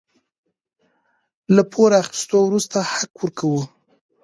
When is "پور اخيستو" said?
1.71-2.37